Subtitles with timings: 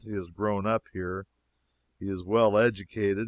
[0.03, 1.27] He has grown up here.
[1.99, 3.19] He is well educated.